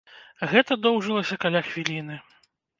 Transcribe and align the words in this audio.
Гэта 0.53 0.77
доўжылася 0.85 1.39
каля 1.45 1.63
хвіліны. 1.71 2.21